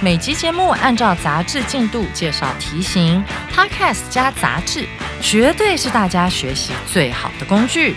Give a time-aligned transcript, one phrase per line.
[0.00, 4.86] 每集节目按照杂志进度介绍题型，Podcast 加杂志，
[5.20, 7.94] 绝对是大家学习最好的工具。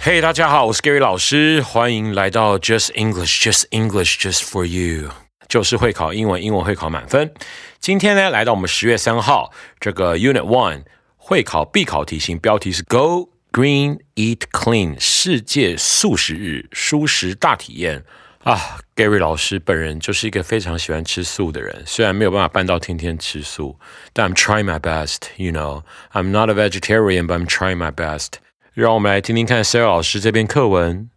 [0.00, 5.10] 嘿，大家好，我是 Gary 老师，欢迎来到 Just English，Just English，Just for you，
[5.48, 7.34] 就是会考英文，英文会考满分。
[7.80, 10.84] 今天呢，来到我们十月三号这个 Unit One
[11.26, 18.04] 会考必考题型，标题是 Go Green Eat Clean 世界素食日，素食大体验
[18.42, 18.60] 啊。
[18.94, 23.78] Gary 老师本人就是一个非常喜欢吃素的人，虽然没有办法办到天天吃素，
[24.12, 28.32] 但 I'm trying my best，you know，I'm not a vegetarian，but I'm trying my best。
[28.74, 31.08] 让我们来听听看 Sarah 老师这篇课文，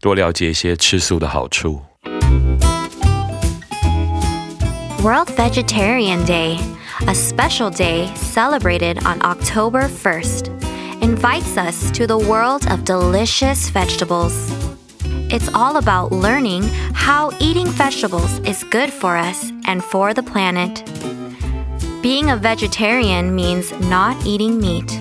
[0.00, 1.82] 多了解一些吃素的好处。
[5.02, 6.58] World Vegetarian Day,
[7.02, 14.50] a special day celebrated on October 1st, invites us to the world of delicious vegetables.
[15.30, 16.62] It's all about learning
[16.94, 20.84] how eating vegetables is good for us and for the planet.
[22.02, 24.98] Being a vegetarian means not eating meat.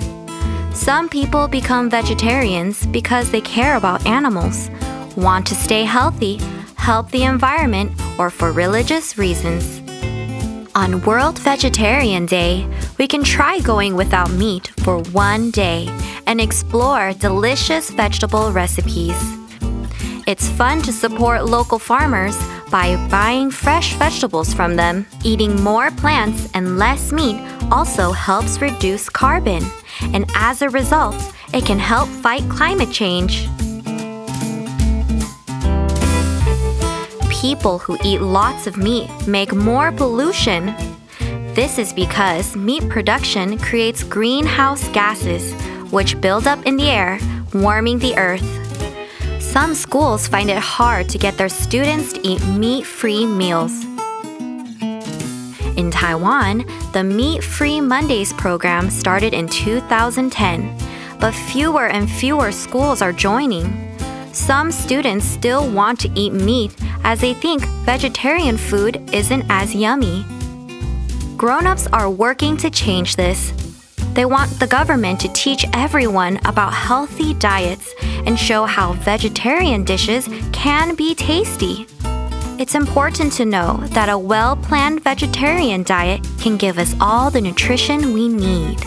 [0.74, 4.70] Some people become vegetarians because they care about animals,
[5.16, 6.40] want to stay healthy,
[6.76, 9.85] help the environment, or for religious reasons.
[10.76, 15.88] On World Vegetarian Day, we can try going without meat for one day
[16.28, 19.16] and explore delicious vegetable recipes.
[20.28, 22.38] It's fun to support local farmers
[22.70, 25.06] by buying fresh vegetables from them.
[25.24, 27.40] Eating more plants and less meat
[27.72, 29.64] also helps reduce carbon,
[30.14, 31.16] and as a result,
[31.54, 33.48] it can help fight climate change.
[37.46, 40.74] People who eat lots of meat make more pollution.
[41.54, 45.54] This is because meat production creates greenhouse gases,
[45.92, 47.20] which build up in the air,
[47.54, 48.50] warming the earth.
[49.40, 53.86] Some schools find it hard to get their students to eat meat free meals.
[55.78, 60.76] In Taiwan, the Meat Free Mondays program started in 2010,
[61.20, 63.68] but fewer and fewer schools are joining.
[64.34, 66.74] Some students still want to eat meat
[67.06, 70.26] as they think vegetarian food isn't as yummy.
[71.38, 73.54] Grown ups are working to change this.
[74.14, 77.94] They want the government to teach everyone about healthy diets
[78.26, 81.86] and show how vegetarian dishes can be tasty.
[82.58, 87.42] It's important to know that a well planned vegetarian diet can give us all the
[87.42, 88.80] nutrition we need.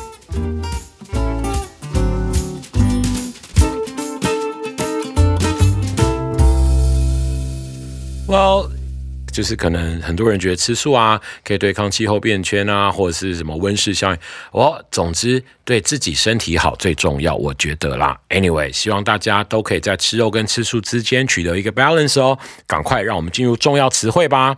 [9.39, 14.19] 就是可能很多人觉得吃素啊，可以对抗气候变迁啊，或者是什么温室效应。
[14.51, 18.19] 哦，总之对自己身体好最重要，我觉得啦。
[18.31, 22.37] Anyway，希望大家都可以在吃肉跟吃素之间取得一个 balance 哦。
[22.67, 24.57] 赶快让我们进入重要词汇吧。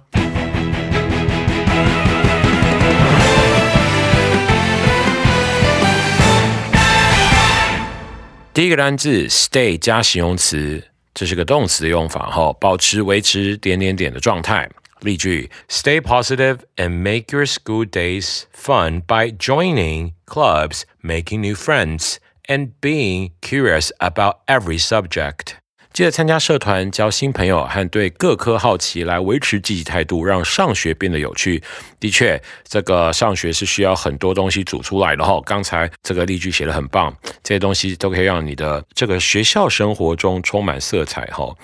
[8.55, 10.85] 第一个单字 stay 加形容词。
[11.14, 14.70] 这是个动词的用法哈，保持、维持点点点的状态。
[15.02, 22.16] 例句：Stay positive and make your school days fun by joining clubs, making new friends,
[22.48, 25.59] and being curious about every subject.
[26.01, 31.63] 记得参加社团，交新朋友，和对各科好奇，来维持积极态度，让上学变得有趣。
[31.99, 35.39] 的确，这个上学是需要很多东西煮出来的哈。
[35.45, 41.55] 刚才这个例句写的很棒，这些东西都可以让你的这个学校生活中充满色彩哈。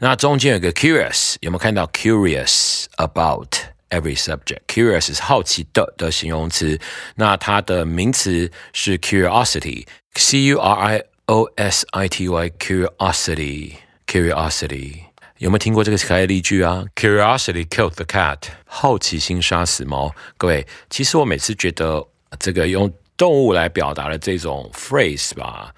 [0.00, 3.54] 那中间有个 curious，有没有看到 curious about
[3.90, 6.76] every subject？curious 是好奇的的形容词，
[7.14, 11.04] 那它的名词是 curiosity，c u r i。
[11.28, 13.72] O S I T Y curiosity
[14.06, 15.06] curiosity
[15.38, 20.14] 有没有听过这个可爱例句啊？Curiosity killed the cat，好奇心杀死猫。
[20.36, 22.06] 各位，其实我每次觉得
[22.38, 25.74] 这个用动物来表达的这种 phrase 吧，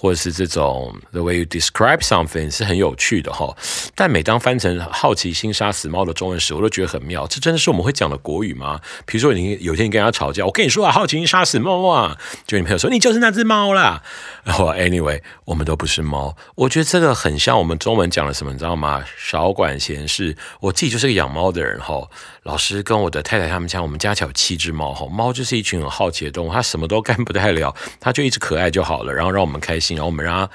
[0.00, 3.52] 或者是这种 the way you describe something 是很有趣的哈。
[3.96, 7.26] 但每当翻成好奇心杀死猫的中文时，我都觉得很妙。
[7.26, 8.80] 这真的是我们会讲的国语吗？
[9.04, 12.16] 比如说你有天你跟人家吵架，我跟你说啊，好奇心杀死猫啊，
[12.46, 14.02] 就你朋友说你就是那只猫啦。
[14.44, 16.36] 然后 anyway，我们都不是猫。
[16.54, 19.04] 我觉得这个很像我们中文讲的什么，你知道吗？
[19.18, 20.36] 少管闲事。
[20.60, 22.08] 我自己就是个养猫的人哈。
[22.44, 25.06] 老师跟我的太太他们家，我们家有七只猫哈。
[25.06, 30.50] 猫就是一群很好奇的动物，它什么都干不太了，它就一直可爱就好了，然后让我们开心，然后我们让它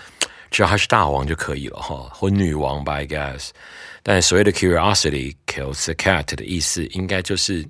[0.52, 3.50] 只要它是大王就可以了哈，或女王吧，I guess。
[4.04, 7.66] 但所谓的 curiosity kills the cat 的意思，应该就是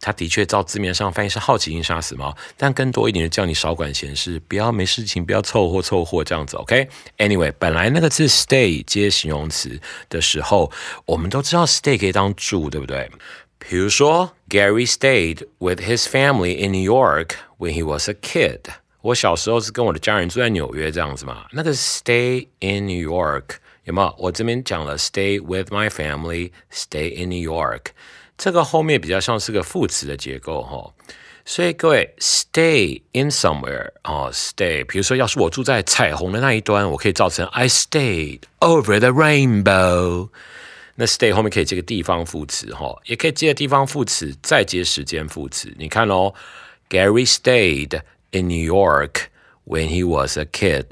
[0.00, 6.56] 它的确照字面上翻译是好奇心杀死猫，但更多一点就叫你少管闲事，不要没事情，不要凑合凑合这样子。
[6.58, 9.80] OK，Anyway，本来那个字 stay 接形容词
[10.10, 10.70] 的时候，
[11.06, 13.10] 我们都知道 stay 可以当住，对不对？
[13.58, 18.60] 比如说，Gary stayed with his family in New York when he was a kid。
[19.08, 21.46] 我小时候是跟我的家人住在纽约这样子嘛。
[21.50, 24.14] 那个 stay in New York 有没有？
[24.18, 27.86] 我这边讲了 stay with my family，stay in New York，
[28.36, 30.92] 这个后面比较像是个副词的结构哈。
[31.46, 34.84] 所以各位 stay in somewhere 哦，stay。
[34.84, 40.28] 比如说，要是我住在彩虹的那一端，我可以造成 I stayed over the rainbow。
[40.96, 45.72] 那 stay 后面可以接个地方副词哈，也可以接地方副词，再接时间副词。
[45.78, 46.34] 你看哦
[46.90, 49.29] ，Gary stayed in New York
[49.65, 50.85] when he was a kid。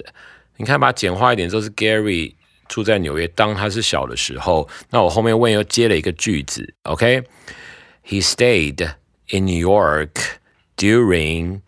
[0.57, 2.35] 你看，把它简化一点，就是 Gary
[2.67, 4.69] 住在纽约，当他是小的时候。
[4.89, 8.93] 那我后面 when 又接了一个句子，OK？He stayed
[9.29, 10.39] in New York
[10.77, 11.61] during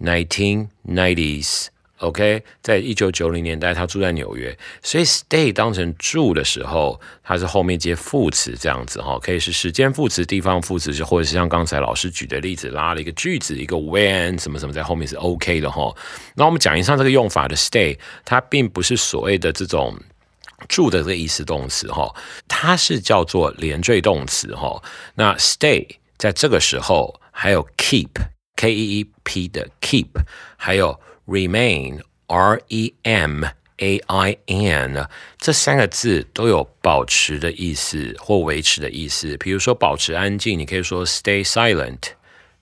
[0.00, 1.68] 1990s。
[1.99, 15.95] OK，在一九九零年代，他住在纽约，所以 stay 当成住的时候，它是后面接副词这样子哈，可以是时间副词、地方副词，或者是像刚才老师举的例子，拉了一个句子，一个 when 什么什么在后面是 OK 的哈。
[16.35, 19.97] 那我们讲一下这个用法的 stay，它并不是所谓的这种
[20.67, 22.13] 住的这个意思动词哈，
[22.49, 24.83] 它是叫做连缀动词哈。
[25.13, 25.87] 那 stay
[26.17, 30.09] 在这个时候还有 keep，K E E P 的 keep，
[30.57, 30.99] 还有。
[31.27, 33.43] Remain, R E M
[33.77, 39.35] A I N，这三个字都有保持的意思或维持的意思。
[39.37, 42.11] 比如说保持安静，你可以说 Stay silent,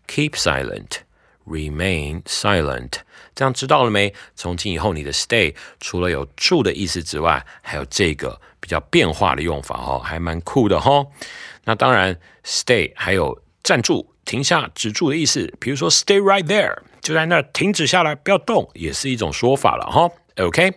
[0.07, 1.01] Keep silent,
[1.45, 2.94] Remain silent。
[3.36, 4.13] 这样知道了没？
[4.36, 11.06] 从今以后，你的 Stay 除了有住的意思之外，还有这个比较变化的用法哦，还蛮酷的哈。
[11.65, 15.54] 那当然，Stay 还有站住、停下、止住的意思。
[15.60, 16.77] 比如说 Stay right there。
[17.02, 20.11] 就在那儿停止下来，不要动，也是一种说法了哈。
[20.37, 20.75] OK，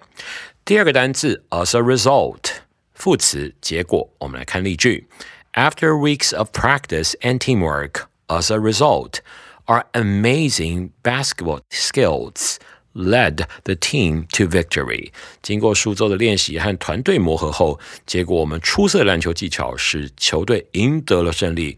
[0.64, 2.52] 第二个单词 as a result，
[2.94, 4.10] 副词结果。
[4.20, 5.08] 我们来看例句：
[5.54, 9.20] After weeks of practice and teamwork, as a result,
[9.66, 12.58] our amazing basketball skills
[12.94, 15.12] led the team to victory。
[15.42, 21.78] 经过数周的练习和团队磨合后，结果我们出色的篮球技巧使球队赢得了胜利。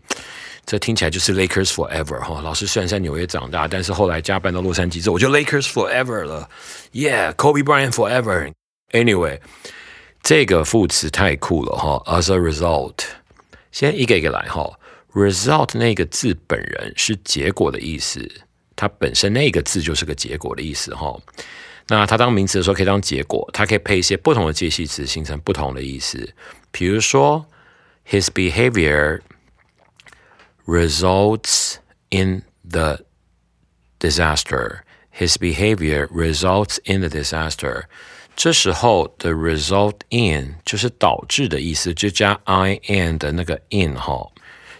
[0.69, 2.43] 这听起来就是 Lakers forever 哈。
[2.43, 6.47] 老师虽然在纽约长大，但是后来加班到洛杉矶之后，我就 Lakers forever 了。
[6.93, 8.53] Yeah，Kobe Bryant forever。
[8.91, 9.41] Anyway，
[10.23, 12.03] 这个副词太酷了哈。
[12.05, 12.99] As a result，
[13.73, 14.79] 先一个一个来哈。
[15.15, 18.31] Result 那个字本人是结果的意思，
[18.77, 21.19] 它本身那个字就是个结果的意思哈。
[21.87, 26.35] 那它当名词的时候可以当结果，它可以配一些不同的介系词形成不同的意思。
[26.71, 27.47] 比如说
[28.07, 29.21] ，His behavior。
[30.68, 31.76] results
[32.10, 33.00] in the
[34.00, 34.84] disaster.
[35.10, 37.84] His behavior results in the disaster.
[38.36, 44.28] 这时候的 result in 就是导致的意思，就加 i n 的那个 in 哈，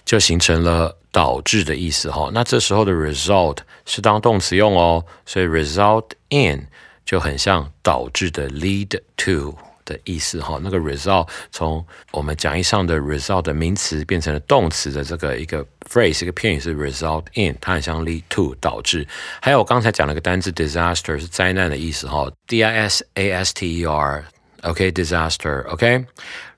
[0.04, 2.32] 就形成了导致的意思哈。
[2.34, 6.68] 那这时候的 result 是当动词用哦，所以 result in
[7.06, 9.56] 就很像导致的 lead to。
[9.89, 19.07] 的意思哈，那个 result 从我们讲义上的 result 的名词变成了动词的这个一个 phrase 一个片语是 result in，它很像 lead to 导致。
[19.41, 26.05] 还有我刚才讲了个单词 disaster 是灾难的意思哈，d i s a s t e r，OK disaster，OK。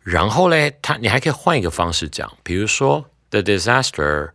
[0.02, 4.30] 然后嘞，它你还可以换一个方式讲，比如说 the disaster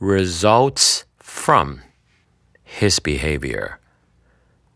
[0.00, 1.78] results from
[2.80, 3.74] his behavior。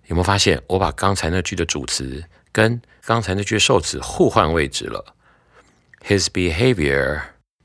[0.07, 2.23] 有没有发现我把刚才那句的主词
[2.55, 5.05] 跟刚才那句受词互换位置了
[6.07, 7.23] ，His behavior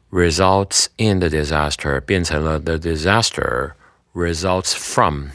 [0.09, 3.73] results in the disaster 变成了 the disaster
[4.15, 5.27] results from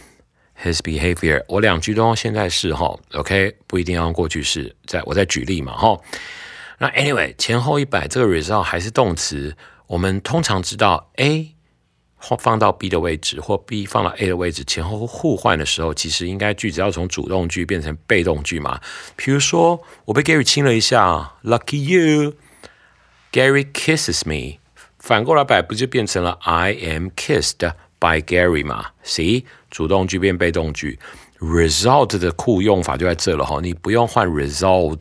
[0.61, 1.45] his behavior。
[1.47, 4.75] 我两句都用现在式哈，OK，不一定要用过去式。
[4.87, 5.97] 在我在举例嘛哈。
[6.79, 9.57] 那 anyway 前后一百这个 result 还是动词，
[9.87, 11.54] 我们通常知道 A
[12.39, 18.81] 放到 B 的位置，或 B 放到 A 的位置，前后互换的时候，其实应该句子要从主动句变成被动句嘛。
[19.17, 24.61] 比如说，我被 Gary 亲了一下，Lucky you，Gary kisses me。
[24.99, 27.59] 反过来摆，不就变成了 I am kissed
[27.99, 30.99] by Gary 嘛？See，主动句变被动句。
[31.41, 34.99] result 的酷用法就在这了哈，你不用换 result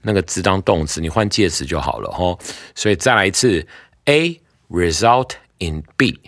[0.00, 2.38] 那个字当动词，你换介词就好了哈。
[2.74, 3.66] 所以再来一次
[4.06, 4.40] ，A
[4.70, 6.18] result in B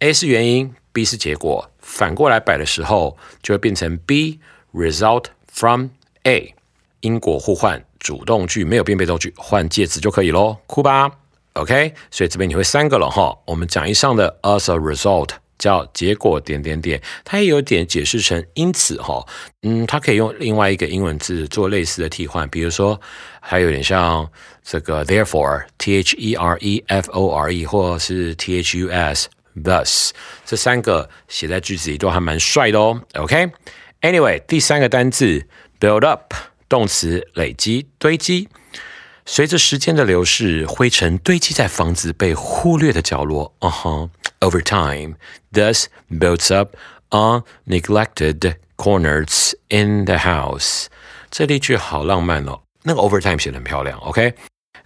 [0.00, 4.38] A 是原因，B 是结果，反过来摆的时候就会变成 B
[4.74, 5.88] result from
[6.24, 6.54] A，
[7.00, 11.10] 因果互换，主动句没有变被动句，换介词就可以咯，酷吧
[11.54, 13.36] ？OK，所以这边你会三个了哈。
[13.46, 15.30] 我们讲义上的 as a result。
[15.58, 19.26] 叫结果点点点，它也有点解释成因此哈，
[19.62, 23.00] 嗯，它可以用另外一个英文字做类似的替换，比如说
[23.40, 24.30] 还有点像
[24.62, 29.30] 这个 therefore，t h e r e f o r e，或是 t h u s
[29.62, 30.10] thus，
[30.44, 33.02] 这三个写在句子里都还蛮帅的哦。
[33.14, 35.46] OK，Anyway，第三个单字
[35.80, 36.34] build up，
[36.68, 38.48] 动词累积堆积。
[39.28, 43.52] 随着时间的流逝，灰尘堆积在房子被忽略的角落。
[43.58, 44.08] 啊哈
[44.38, 45.16] ，Over time,
[45.52, 46.76] this builds up
[47.10, 50.86] on neglected corners in the house。
[51.28, 52.60] 这例句好浪漫哦。
[52.84, 53.98] 那个 over time 写的很漂亮。
[53.98, 54.32] OK，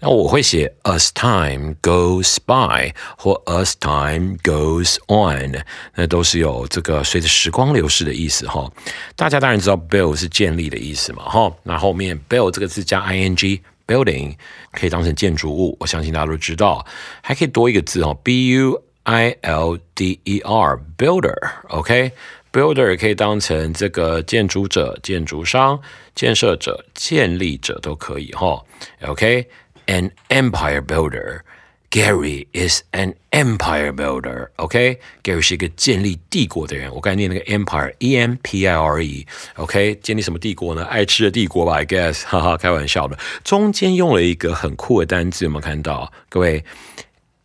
[0.01, 5.63] 那我会写 as time goes by 或 as time goes on，
[5.95, 8.71] 那都是有这个随着时光流逝的意思哈。
[9.15, 11.53] 大家当然知道 build 是建立的意思嘛哈。
[11.63, 13.61] 那后面 build 这个字加 ing。
[13.87, 14.37] building
[14.71, 16.87] 可以当成建筑物，我相信大家都知道，
[17.23, 25.81] 还可以多一个字哦，b u i l d e r builder，OK，builder 可以当成这个建筑者、建筑商、
[26.15, 28.63] 建设者、建立者都可以哈
[29.09, 29.49] OK
[29.90, 34.50] ，OK，an empire builder。Gary is an empire builder.
[34.58, 36.94] OK, Gary 是一个建立帝国的人。
[36.94, 39.26] 我刚才念那个 empire, E M P I R E.
[39.56, 40.84] OK，建立什么帝国呢？
[40.86, 42.24] 爱吃的帝国吧，I guess。
[42.26, 43.18] 哈哈，开玩笑的。
[43.46, 46.12] 中间用了一个很酷的单字，有没有看到？
[46.28, 46.66] 各位，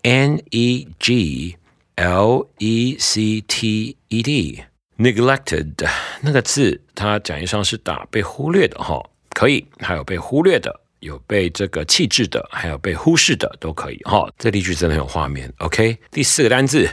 [0.03, 1.57] N E G
[1.95, 4.65] L E C T E D,
[4.99, 5.89] neglected
[6.23, 9.01] 那个字，它讲义上是打被忽略的哈，
[9.33, 10.81] 可以，还有被忽略的。
[11.00, 14.28] 有被这个弃置的，还有被忽视的，都可以哈。
[14.38, 15.52] 这例句真的很有画面。
[15.60, 16.90] OK，第四个单字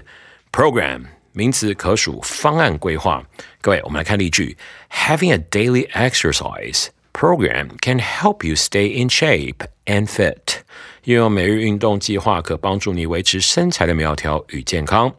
[0.52, 3.25] ，program，名词，可数方案规划。
[3.61, 4.56] 各位，我们来看例句
[4.90, 10.61] ：Having a daily exercise program can help you stay in shape and fit。
[11.04, 15.12] 拥有每日运动计划，可帮助你维持身材的苗条与健康。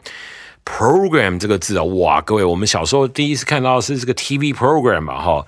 [0.65, 5.19] program 这个字啊，哇，各位，我们小时候第一次看到是这个 TV program 吧？
[5.19, 5.45] 哈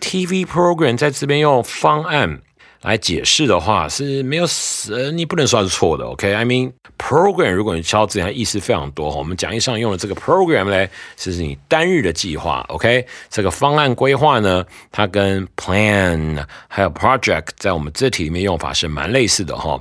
[0.00, 2.42] ，TV program 在这边用方案。
[2.82, 6.04] 来解释的话是没有死，你不能说它是错的。
[6.06, 9.14] OK，I mean program，如果你敲字，它意思非常多。
[9.14, 12.64] 我们讲义上用的这个 program 呢，是你单日的计划。
[12.68, 19.78] OK，这个方案规划呢，它跟 plan 还有 project 在我们字体里面用法是蛮类似的哈。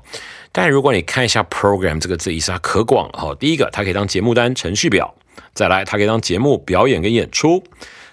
[0.51, 3.33] 但如果你看一下 program 这个字，意思它可广了哈。
[3.39, 5.05] 第一个，它可以当节目单、程序表；
[5.53, 7.63] 再来，它可以当节目表演跟演出；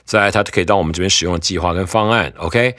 [0.04, 2.32] 再来，它可以当我们这边使用的计划跟方案。
[2.36, 2.76] OK。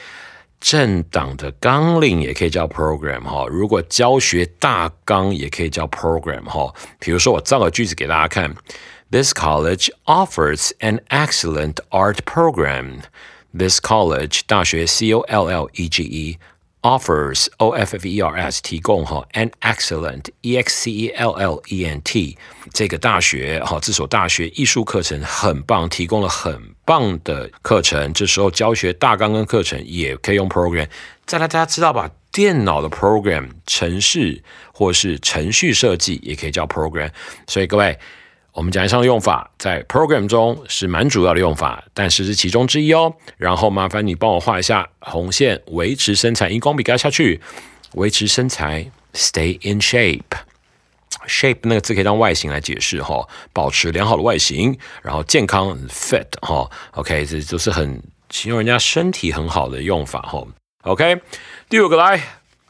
[0.60, 6.74] 政党的纲领也可以叫 program 哈，如果教学大纲也可以叫 program 哈。
[7.00, 8.56] 比如说，我造个句子给大家看
[9.12, 13.02] ：This college offers an excellent art program.
[13.58, 16.38] This college 大学 C O L L E G E
[16.88, 21.32] offers O F F E R S 提供哈 an excellent E X C E L
[21.32, 22.38] L E N T
[22.72, 28.14] 这个大学哈这所大学艺术课程很棒，提供了很棒的课程。
[28.14, 30.88] 这时候教学大纲跟课程也可以用 program。
[31.26, 32.10] 再来大家知道吧？
[32.32, 34.42] 电脑的 program 程式
[34.74, 37.12] 或是程序设计也可以叫 program。
[37.48, 38.00] 所以各位。
[38.58, 43.14] 我们讲一下用法，在 program 中是蛮主要的用法，但是是其中之一哦。
[43.38, 47.40] 然后麻烦你帮我画一下红线，维持身材，荧光笔盖下去，
[47.94, 50.24] 维持身材，stay in shape。
[51.28, 56.68] shape 那个字可以当外形来解释哈，保持良好的外形，然后健康 fit 哈。
[56.94, 60.44] OK，这都是很形容人家身体很好的用法哈。
[60.82, 61.22] OK，
[61.70, 62.20] 第五个来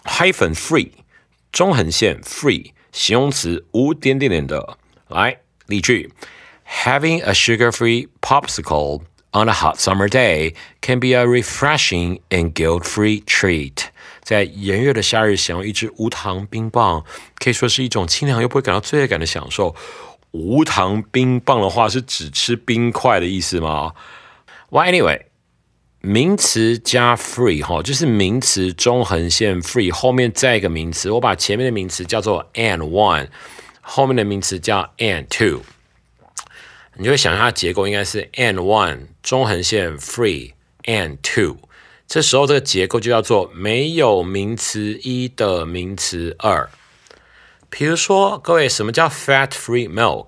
[0.04, 0.92] ，hyphen free，
[1.54, 4.78] 中横线 free，形容词无点点点的
[5.08, 5.38] 来。
[5.67, 6.11] 例句：
[6.85, 9.03] Having a sugar-free popsicle
[9.33, 13.85] on a hot summer day can be a refreshing and guilt-free treat。
[14.23, 17.05] 在炎热的夏日，享用一支无糖冰棒，
[17.39, 19.75] 可以说是一种清凉又不会感到罪恶感的享受。
[20.31, 23.93] 无糖冰棒的话，是只吃冰块的意思吗？
[24.71, 25.23] Well, anyway，
[26.01, 33.29] 名词加 free 哈，就是名词中横线 free 后面再一个名词，我把前面的名词叫做 and one。
[33.90, 35.62] 后面的名词叫 and two。
[36.96, 40.54] 你就会想象它结构应该是 and one 中横线 free
[40.84, 41.58] and two，
[42.08, 46.70] 这时候这个结构就叫做没有名词一的名词二。
[47.70, 50.28] 比如说，各位，什么叫 fat free milk？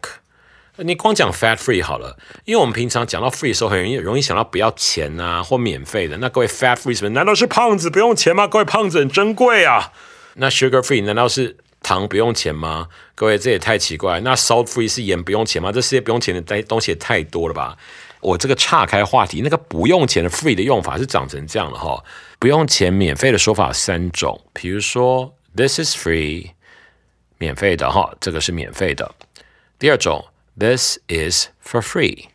[0.76, 6.18] 你光讲 fat free 好了，因为我们平常讲到 free 的时候，很容易容易想到不要钱啊或免费的。
[6.18, 7.10] 那各位 fat free 什么？
[7.10, 8.48] 难道是胖子不用钱吗？
[8.48, 9.92] 各位胖子很珍贵啊。
[10.36, 11.58] 那 sugar free 难道是
[11.90, 12.88] 糖不用钱吗？
[13.16, 14.20] 各位这也太奇怪。
[14.20, 15.72] 那 salt free 是盐不用钱吗？
[15.72, 17.76] 这世界不用钱的东东西也太多了吧？
[18.22, 22.04] 我这个岔开话题，那个不用钱的 free 的用法是长成这样的哈。
[22.38, 26.52] 不用钱免费的说法有三种，比如说 this is free。
[27.40, 29.10] 免费的哈，这个是免费的。
[29.80, 30.24] 第二种
[30.60, 32.26] ，this is for free，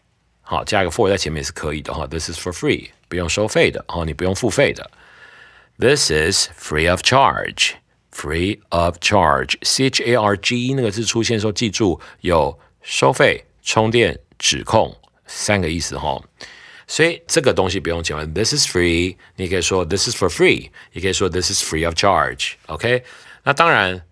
[0.42, 2.06] 好，加一个 for 在前面是可以的哈。
[2.08, 4.90] This is for free，不用收费的，哦，你不用付费的。
[5.78, 7.74] This is free of charge”
[8.14, 16.22] Free of charge，C H A R G E 那个字出现的时候，记住有收费、充电、指控三个意思哈。
[16.86, 23.02] 所以这个东西不用钱，This is free，你可以说 This is for free，也可以说 This is free of charge，OK？
[23.42, 24.02] 那当然。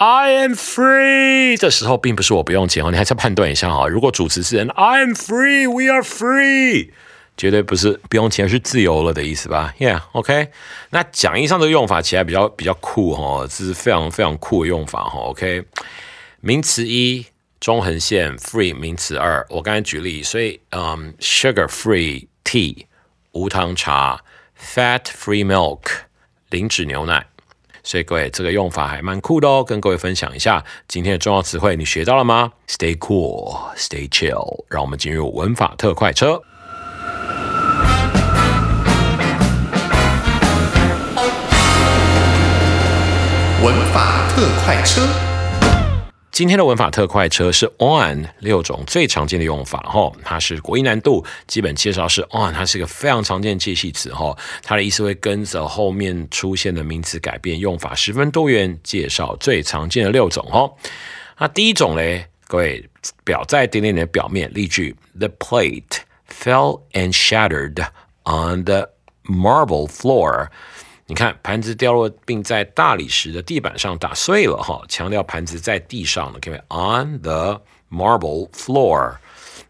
[0.00, 3.88] I am free，这时候并不是我不用钱哦，你还是要判断一下哈。
[3.88, 6.90] 如果主持人 I am free，we are free，
[7.38, 10.50] 绝对不是不用钱，是自由了的意思吧？Yeah，OK。
[10.90, 15.20] 那讲义上的用法起来比较比较酷哈，这是非常非常酷的用法哈。
[15.20, 15.64] OK，
[16.40, 17.24] 名词一
[17.60, 22.86] 中横线 free，名词二我刚才举例，所以嗯，sugar free tea
[23.32, 24.22] 无糖茶
[24.60, 25.80] ，fat free milk
[26.50, 27.24] 零脂牛奶。
[27.84, 34.64] 所以各位，这个用法还蛮酷的哦，跟各位分享一下今天的重要词汇，你学到了吗？Stay cool, stay chill。
[34.68, 36.42] 让我们进入文法特快车。
[43.60, 45.02] 文法特快车。
[46.30, 60.70] 今天的文法特快车是 on 六种最常见的用法哈，它是国音难度，基本介绍是 on，它是一个非常常见的介系词哈，它的意思会跟着后面出现的名词改变，用法十分多元，介绍最常见的六种哈。
[61.38, 62.88] 那第一种嘞，各位
[63.24, 67.84] 表在点点点的表面例句：The plate fell and shattered
[68.22, 68.90] on the
[69.24, 70.46] marble floor。
[71.07, 79.15] 你看，盘子掉落并在大理石的地板上打碎了哈，强调盘子在地上的，可以 on the marble floor。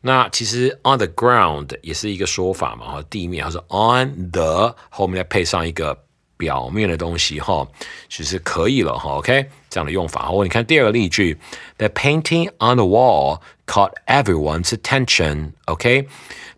[0.01, 5.97] 那其实 on the ground 也是一个说法嘛哈，地面，还是 on the 后面再配上一个
[6.37, 7.67] 表面的东西哈，
[8.09, 9.13] 其实可以了哈。
[9.13, 10.27] OK，这样的用法。
[10.27, 11.39] 或你看第二个例句，
[11.77, 16.07] The painting on the wall caught everyone's attention。OK。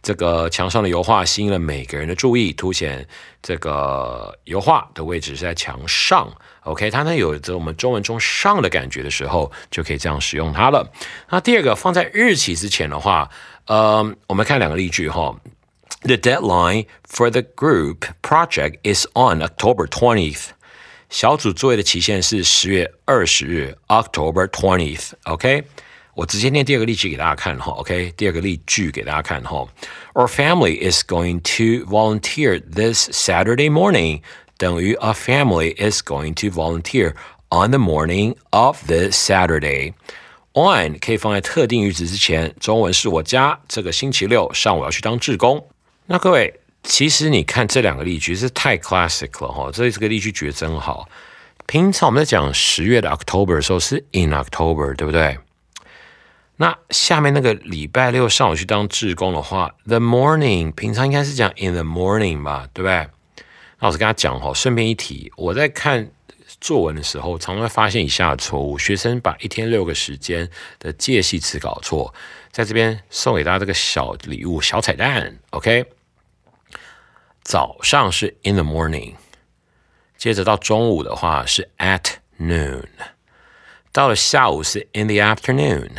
[0.03, 3.07] 这个墙上的油画吸引了每个人的注意，凸显
[3.43, 6.33] 这个油画的位置是在墙上。
[6.63, 10.91] OK，它呢有着我们中文中“上”的感觉的时候，就可以这样使用它了。
[11.29, 13.31] 那第二个放在日期之前的话，
[13.67, 15.35] 呃，我们看两个例句哈。
[16.03, 20.49] The deadline for the group project is on October twentieth。
[21.11, 25.11] 小组作业的期限是十月二十日，October twentieth。
[25.25, 25.65] OK。
[26.14, 29.68] 我直接念第二个例句给大家看哈，OK，第二个例句给大家看哈。
[30.14, 34.22] Our family is going to volunteer this Saturday morning，
[34.58, 37.16] 等于 a family is going to volunteer
[37.50, 45.68] on the morning of this Saturday。On 可以放在特定语子之前，中文是我家这个星期六上午要去当志工。
[46.06, 51.10] 那各位，其实你看这两个例句是太 classic 了哈，这这个例句举得真好。
[51.66, 55.38] 平常我们在讲十月的 October 的时候是 in October，对不对？
[56.61, 63.09] 那下面那个礼拜六上午去当志工的话，the morning 平常应该是讲 in the morning 吧，对不对？
[63.79, 66.11] 那老师跟他讲哈，顺便一提，我在看
[66.61, 72.13] 作文的时候，常常会发现以下错误：学生把一天六个时间的介系词搞错。
[72.53, 75.87] 在这边送给大家这个小礼物、小彩蛋，OK？
[77.43, 79.15] 早上是 in the morning，
[80.19, 82.85] 接着到中午的话是 at noon，
[83.93, 85.93] 到了下午是 in the afternoon。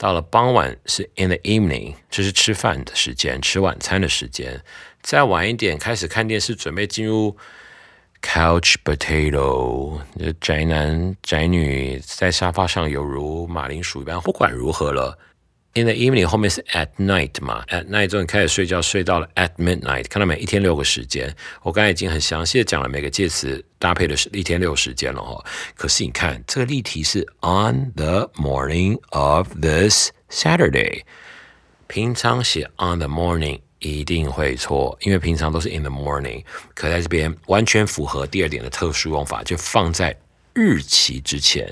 [0.00, 4.64] 到了傍晚是 in the evening，这是吃饭的时间，吃晚餐的时间。
[5.02, 7.36] 再晚一点开始看电视，准备进入
[8.22, 10.00] couch potato，
[10.40, 14.18] 宅男宅女在沙发上犹如马铃薯一般。
[14.22, 15.18] 不管如何了。
[15.72, 20.36] In the evening 后面是 at night 嘛，at night 之后你开始睡觉，睡到了 at midnight，看到没？
[20.36, 25.44] 一天六个时间，我刚才已经很详细的讲了每个介词搭配的是一天六时间了哈。
[25.76, 31.02] 可是你看这个例题是 on the morning of this Saturday，
[31.86, 40.18] 平常写 on the morning 一定会错，因为平常都是 in the morning，可在这边完全符合第二点的特殊用法，就放在
[40.60, 41.66] 日期之前，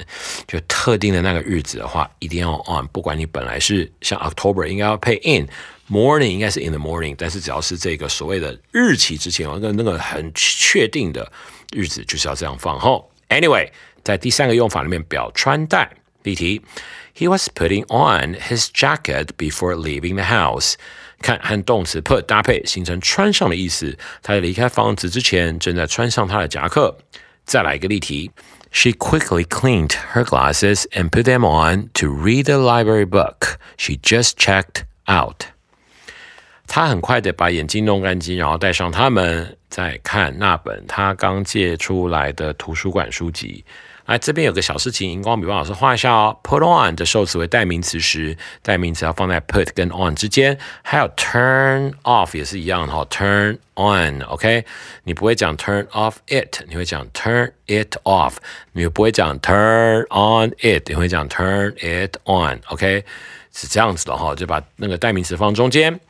[0.46, 2.86] 就特定的那个日子的话，一定要 on。
[2.86, 11.30] 不管你本来是像 October 应该要配 in，morning 应该是 in the morning，但是只要是这个所谓的日期之前，那个那个很确定的
[11.72, 12.80] 日子就是要这样放。
[12.80, 13.68] 吼，Anyway，
[14.02, 15.90] 在第三个用法里面表穿戴，
[16.22, 16.62] 例题
[17.14, 20.76] ，He was putting on his jacket before leaving the house。
[21.20, 23.98] 看和动词 put 搭配，形成穿上的意思。
[24.22, 26.96] 他在离开房子之前，正在穿上他的夹克。
[27.44, 28.30] 再来一个例题。
[28.71, 34.31] She quickly cleaned her glasses and put them on to read the library book she just
[34.37, 35.45] checked out.
[36.65, 43.63] 她很快的把眼镜弄干净，然后戴上它们，再看那本她刚借出来的图书馆书籍。
[44.08, 46.34] 来，这边有个小事情，荧光笔帮老师画一下哦。
[46.42, 50.58] Put on 的受词为代名词时，代名词要放在 put 跟 on 之间。
[50.82, 54.64] 还有 turn off 也是一样的哈，turn on，OK？
[55.04, 58.36] 你不会讲 turn off it，你会讲 turn it off。
[58.72, 63.04] 你不会讲 turn on it，你会讲 turn it on，OK？
[63.52, 66.00] 是这样子的哈，就把那个代名词放中间，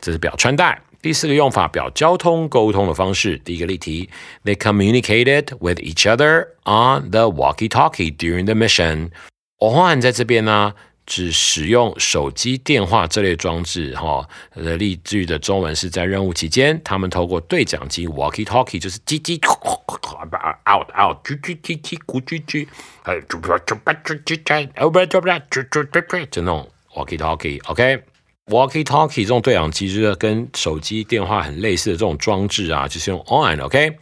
[0.00, 0.80] 这是表穿戴。
[1.02, 3.36] 第四个用法表交通沟通的方式。
[3.38, 4.08] 第一个例题
[4.44, 9.10] ，They communicated with each other on the walkie-talkie during the mission。
[9.58, 13.96] on 在这边呢，只使用手机电话这类装置。
[13.96, 19.40] 哈，的例句的中文是在任务期间，他们透过对讲机 walkie-talkie，就是叽叽
[20.64, 22.68] ，out out，叽叽叽叽，咕叽叽，
[23.02, 28.04] 哎，就不就不就就就不就不就就就就那种 walkie-talkie，OK。
[28.46, 33.96] Walkie-talkie 这种对讲机就是跟手机电话很类似的这种装置啊，就是用 on，OK？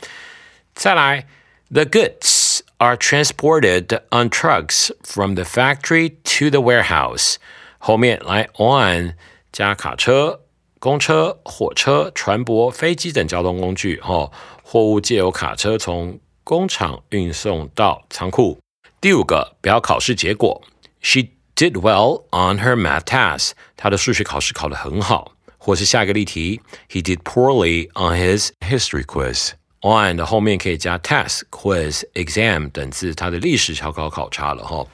[0.74, 1.26] 再来
[1.70, 7.34] ，The goods are transported on trucks from the factory to the warehouse。
[7.78, 9.14] 后面来 on
[9.52, 10.40] 加卡车、
[10.78, 18.58] 公车、火车、船舶、飞机等交通工具，哦，货物借由卡车从工厂运送到仓库。
[19.02, 20.62] 第五个，表考试结果
[21.02, 21.39] ，She。
[21.59, 25.31] did well on her math test，他的数学考试考得很好。
[25.57, 34.85] 或是下一个例题，He did poorly on his history quiz。on 的后面可以加 test、quiz、exam 等字，它的历史小考考察了哈。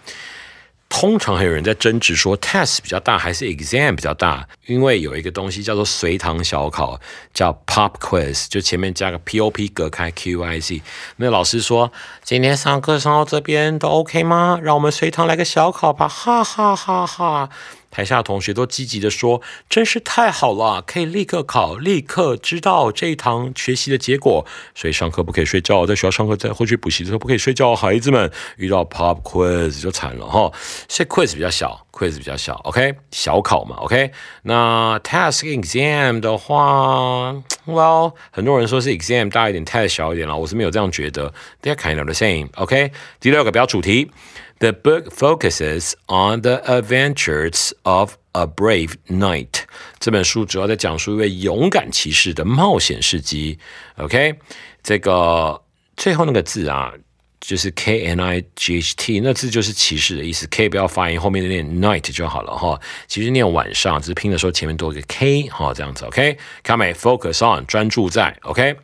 [0.89, 4.47] 通常还有人在争执说，test 比较大还是 exam 比较大？
[4.67, 6.99] 因为有一个东西叫做随堂小考，
[7.35, 10.81] 叫 pop quiz，就前面加个 pop 隔开 q i z。
[11.17, 14.59] 那老师说，今天上课上到这边都 OK 吗？
[14.63, 17.51] 让我们随堂来个小考吧，哈哈哈哈。
[17.91, 24.45] 台下同学都积极的说：“真是太好了，可以立刻考，立刻知道这一堂学习的结果。
[24.75, 27.75] 所以上课不可以睡觉，在学校上课，在回去补习的时候不可以睡觉。
[27.75, 30.53] 孩子们遇到 pop quiz 就惨了哈。
[30.89, 34.11] 所以 quiz 比较小，quiz 比较小，OK，小考嘛，OK。
[34.43, 37.33] 那 task exam 的话
[37.67, 41.33] ，Well，很多人说是 exam 大一点，test 小一点了，我是没有这样觉得。
[41.63, 42.93] They are kind of the same，OK。
[43.21, 44.11] 第六个表主题。
[44.60, 49.64] The book focuses on the adventures of a brave knight。
[50.00, 53.58] 这本书主要在讲述一位勇敢骑士的冒险事迹。
[53.98, 54.36] OK，
[54.84, 55.62] 这个
[55.98, 56.94] 最后那个字啊，
[57.40, 60.46] 就是 K N I G H T，那字就是骑士的意思。
[60.48, 62.80] K 不要发音，后面念 night 就好了哈。
[63.08, 66.06] 其实念晚上，只是拼的时候前面多一个 K 哈，这样子。
[66.06, 68.76] OK，Come focus on 专注在 OK。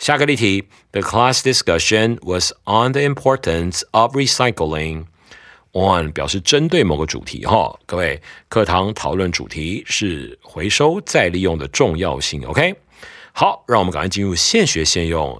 [0.00, 5.04] 下个例题，The class discussion was on the importance of recycling。
[5.72, 12.42] On 表示针对某个主题哈，各位课堂讨论主题是回收再利用的重要性。
[12.46, 12.76] OK，
[13.32, 15.38] 好，让我们赶快进入现学现用。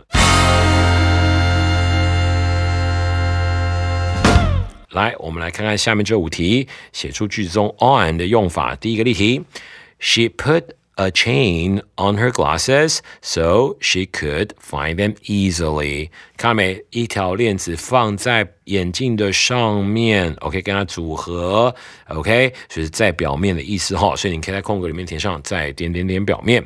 [4.91, 8.77] 来，我们来看看下面这五题，写出句子中 on 的用法。
[8.77, 9.43] 第一个例题
[9.99, 10.65] ，She put。
[11.00, 16.10] a chain on her glasses so she could find them easily。
[16.38, 21.76] 看没，一条链子放在眼镜的上面，OK，跟它组合，
[22.08, 24.16] OK，所以是在表面的意思哈。
[24.16, 26.66] 所以你可以在空格里面填上在点点点表面。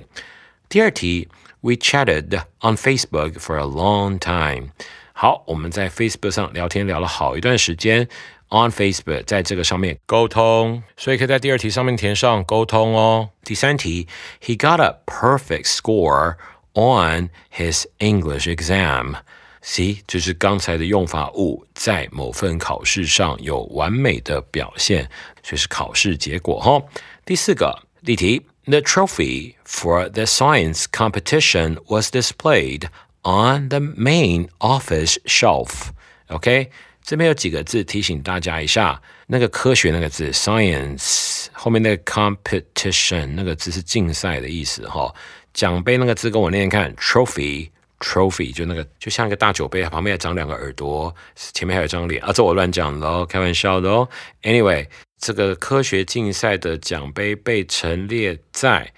[0.67, 1.27] 第二题，
[1.61, 4.69] We chatted on Facebook for a long time。
[5.13, 8.07] 好，我们在 Facebook 上聊天聊了好一段时间。
[8.53, 13.29] on Facebook，在这个上面沟通，所以可以在第二题上面填上沟通哦。
[13.43, 14.07] 第三题，
[14.41, 16.35] He got a perfect score
[16.73, 25.09] on his English exam。C 就是刚才的用法五，在某份考试上有完美的表现，
[25.43, 26.81] 所以是考试结果哈。
[27.25, 32.87] 第四个例题，The trophy for the science competition was displayed
[33.23, 36.71] on the main office shelf。OK。
[37.04, 45.14] 这边有几个字提醒大家一下，那个科学那个字 science 后面那个 competition 那个字是竞赛的意思哈。
[45.52, 47.68] 奖杯那个字跟我念念看，trophy
[48.00, 54.08] trophy，就那个就像一个大酒杯，旁边还长两个耳朵，前面还有张脸啊，这我乱讲的哦，开玩笑的哦。
[54.42, 54.88] Anyway，
[55.18, 58.90] 这个科学竞赛的奖杯被陈列在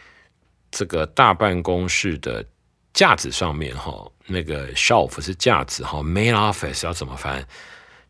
[0.71, 2.45] 这个大办公室的
[2.95, 7.47] 架子上面哈，那个 shelf 是架子哈，main office 要怎么翻？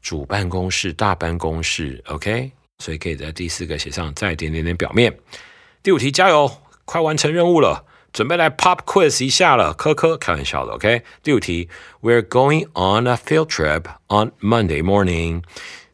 [0.06, 5.12] 主办公室、大办公室，OK，所以可以在第四个写上再点点点表面。
[5.82, 6.48] 第五题，加油，
[6.84, 7.84] 快完成任务了。
[8.12, 11.02] 准备来 pop quiz 一下了，科科开玩笑的，OK。
[11.24, 11.68] 第五题
[12.00, 15.42] ，We're going on a field trip on Monday morning。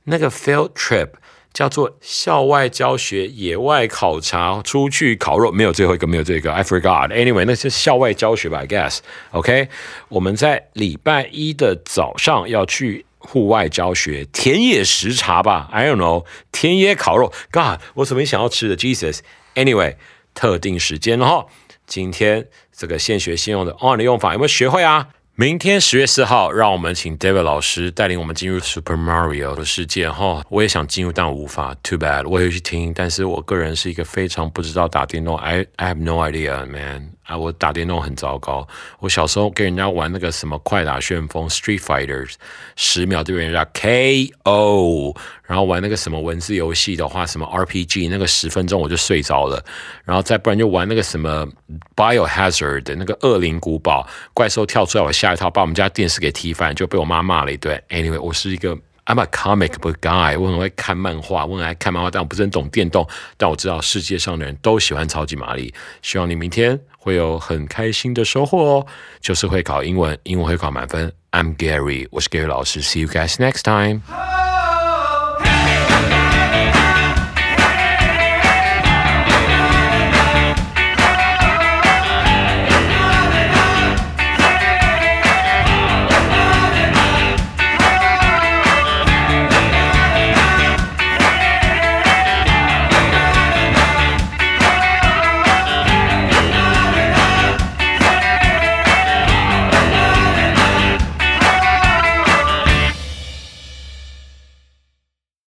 [0.05, 1.13] 那个 field trip
[1.55, 7.09] 叫做校外教学、野外考察、出去烤肉，没有最后一个，没有这个，I forgot。
[7.09, 8.99] Anyway，那是校外教学吧，I guess。
[9.31, 9.71] OK，
[10.11, 19.97] 我们在礼拜一的早上要去户外教学，田野食茶吧，I don't know，田野烤肉，God，我怎么想要吃的？Jesus，Anyway，
[20.35, 21.47] 特定时间哈。
[21.87, 25.09] 今天这个现学现用的 on 的用法有没有学会啊？
[25.35, 30.45] 明天十月四号，让我们请 David 老师带领我们进入 Super Mario 的世界哈。
[30.51, 31.75] 我也想进入，但无法。
[31.83, 35.35] Too bad，我也去听，但是我个人是一个非常不知道打电动。
[35.39, 37.13] I I have no idea, man。
[37.25, 38.67] 啊，我打电动很糟糕。
[38.99, 42.35] 我小时候跟人家玩那个什么快打旋风 Street Fighters，
[42.77, 45.17] 十秒就被人家 KO。
[45.47, 49.63] 然后玩那个什么文字游戏的话，什么 RPG，那个十分钟我就睡着了。
[50.05, 51.47] 然后再不然就玩那个什么
[51.95, 57.81] Biohazard 那个恶灵古堡，怪兽跳出来我吓一跳，把我们家电视给踢翻，就被我妈骂了一顿。
[57.89, 58.79] Anyway，我是一个。
[59.07, 63.07] I'm a comic book guy，我很会看漫画，我很爱看漫画，但我不是很懂电动。
[63.37, 65.75] 但我知道世界上的人都喜欢超级玛丽。
[66.03, 68.87] 希望你明天会有很开心的收获哦，
[69.21, 71.13] 就是会考英文，英文会考满分。
[71.33, 74.03] I'm Gary，我是 Gary 老师，See you guys next time。